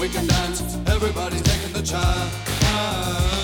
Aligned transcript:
We 0.00 0.08
can 0.08 0.26
dance, 0.26 0.60
everybody's 0.86 1.42
taking 1.42 1.72
the 1.72 1.82
chance. 1.82 3.43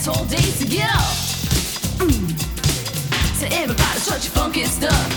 asshole 0.00 0.24
days 0.26 0.58
to 0.58 0.66
get 0.66 0.88
up. 0.94 1.02
Mm. 2.00 2.40
So 3.36 3.46
everybody, 3.46 4.00
touch 4.00 4.24
your 4.24 4.32
funky 4.32 4.64
stuff. 4.64 5.09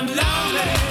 I'm 0.00 0.06
lonely. 0.06 0.89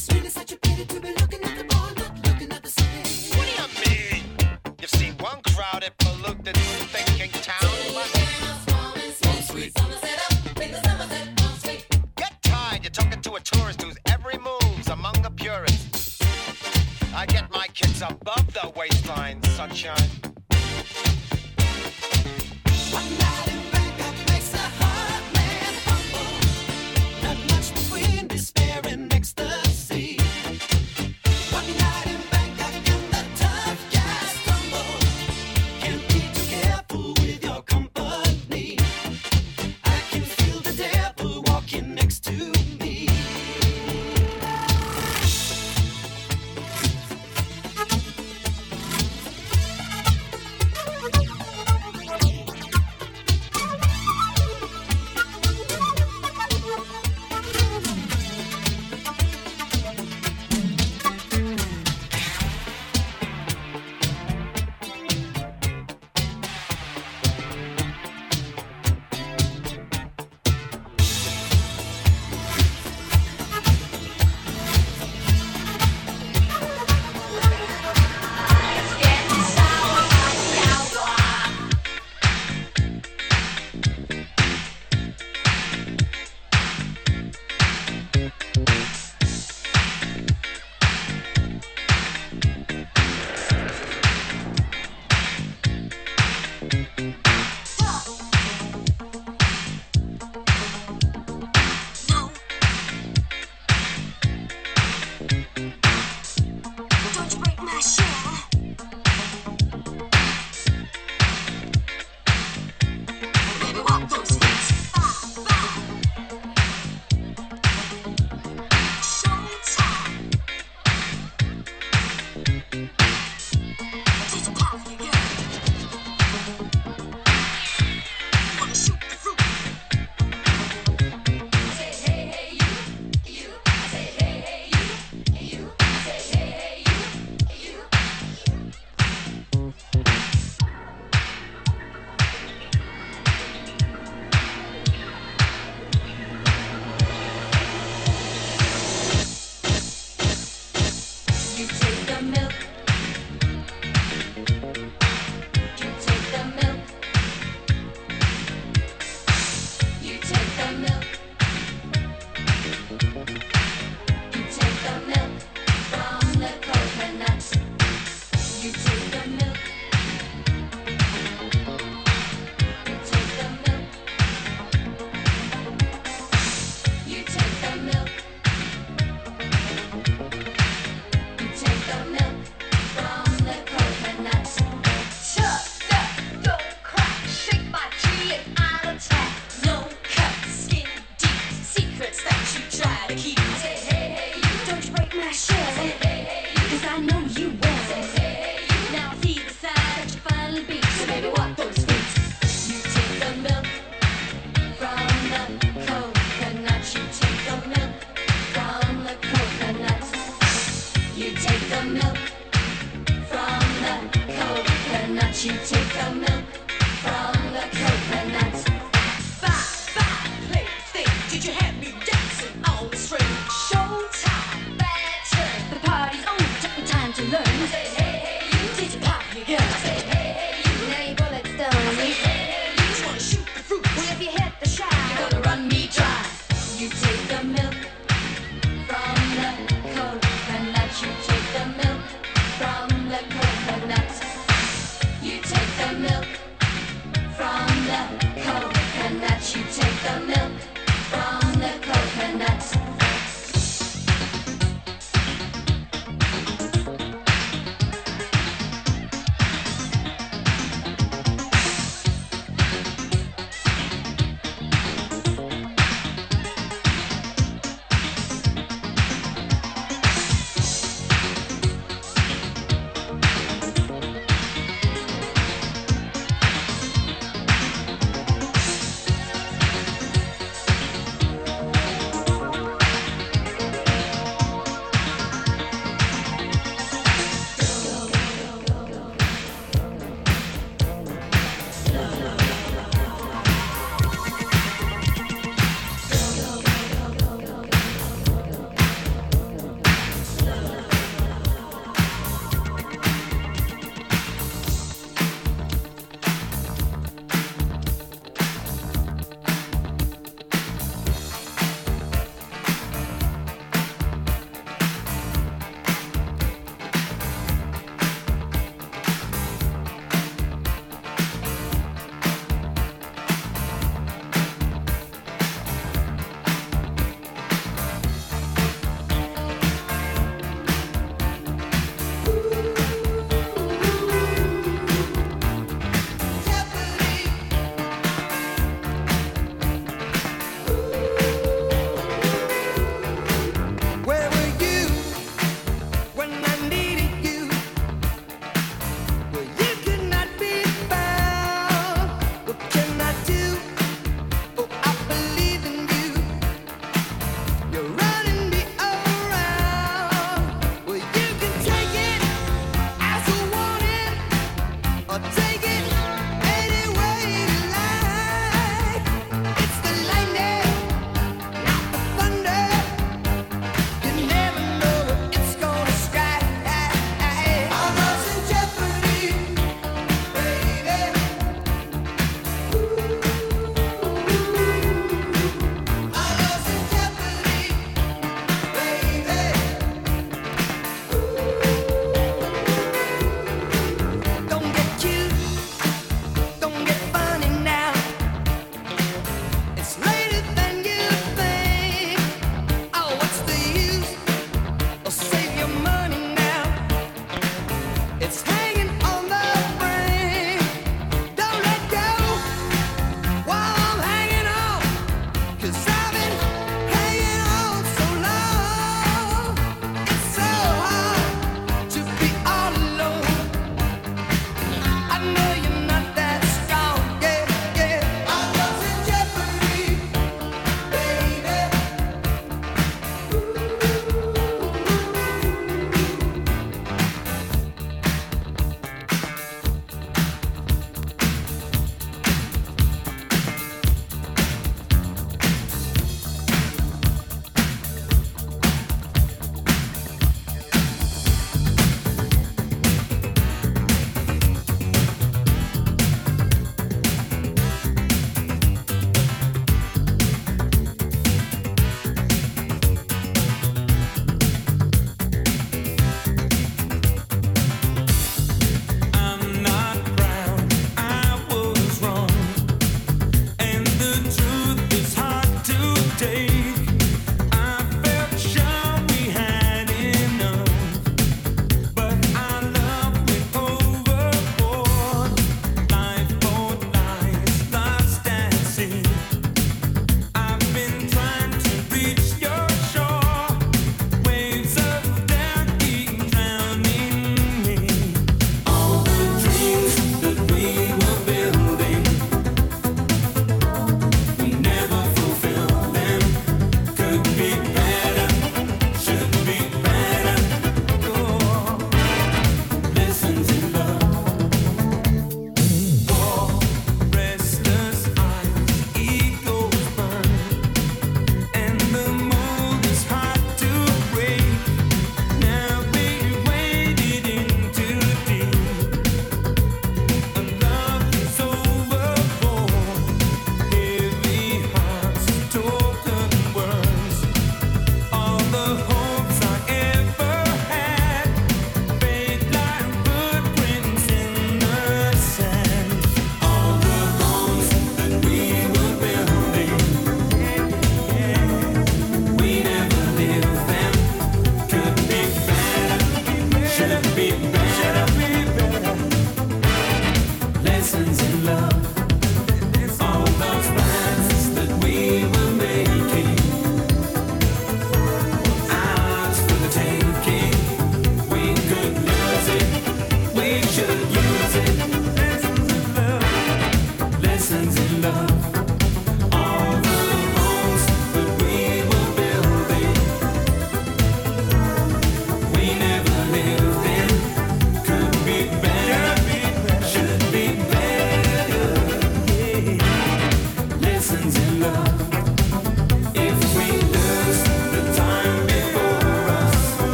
It's 0.00 0.14
really 0.14 0.30
such 0.30 0.52
a 0.52 0.56
pity 0.56 0.86
to 0.86 1.00
be 1.00 1.19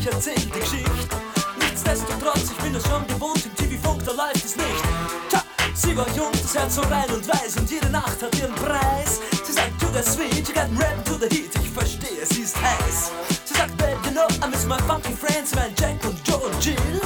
ich 0.00 0.06
erzähl 0.06 0.34
die 0.34 0.50
Geschichte. 0.50 1.16
Nichtsdestotrotz, 1.58 2.50
ich 2.50 2.62
bin 2.62 2.72
das 2.72 2.82
schon 2.84 3.06
gewohnt, 3.06 3.44
im 3.44 3.54
TV-Funk, 3.54 4.02
da 4.04 4.12
läuft 4.12 4.44
es 4.44 4.56
nicht. 4.56 4.82
Tja, 5.28 5.42
sie 5.74 5.96
war 5.96 6.06
jung, 6.16 6.32
das 6.32 6.54
Herz 6.54 6.74
so 6.76 6.80
rein 6.82 7.10
und 7.10 7.26
weiß 7.28 7.56
und 7.58 7.70
jede 7.70 7.90
Nacht 7.90 8.22
hat 8.22 8.34
ihren 8.38 8.54
Preis. 8.54 9.20
Sie 9.44 9.52
sagt, 9.52 9.78
to 9.78 9.88
the 9.92 10.02
sweet, 10.02 10.48
you 10.48 10.54
got 10.54 10.70
rap 10.80 11.04
to 11.04 11.14
the 11.14 11.28
heat, 11.28 11.50
ich 11.60 11.70
verstehe, 11.70 12.24
sie 12.24 12.42
ist 12.42 12.56
heiß. 12.56 13.10
Sie 13.44 13.54
sagt, 13.54 13.78
well, 13.80 13.96
you 14.04 14.12
know, 14.12 14.26
I 14.42 14.48
miss 14.48 14.64
my 14.64 14.78
funky 14.86 15.12
friends, 15.12 15.54
mein 15.54 15.74
Jack 15.78 16.02
und 16.04 16.16
Joe 16.26 16.38
und 16.38 16.64
Jill. 16.64 17.00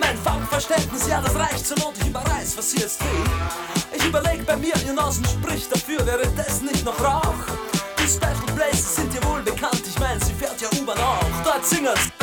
Mein 0.00 0.16
Funkverständnis, 0.18 1.06
ja, 1.08 1.20
das 1.20 1.34
reicht 1.36 1.66
zur 1.66 1.78
Not, 1.78 1.94
ich 2.00 2.08
überreiß, 2.08 2.56
was 2.56 2.70
sie 2.72 2.78
jetzt 2.78 3.00
will. 3.00 3.30
Ich 3.92 4.04
überleg 4.04 4.44
bei 4.44 4.56
mir, 4.56 4.74
ihr 4.86 4.92
Nasen 4.92 5.24
spricht 5.24 5.70
dafür, 5.72 6.04
wäre 6.04 6.26
das 6.36 6.62
nicht 6.62 6.84
noch 6.84 6.98
Rauch? 7.00 7.34
Die 7.98 8.08
Special 8.08 8.56
Places 8.56 8.96
sind 8.96 9.14
ihr 9.14 9.22
wohl 9.24 9.42
bekannt, 9.42 9.82
ich 9.86 9.98
mein, 10.00 10.20
sie 10.20 10.32
fährt 10.32 10.60
ja 10.60 10.68
U-Bahn 10.80 10.98
auch, 10.98 11.44
dort 11.44 11.64
singen's. 11.64 12.19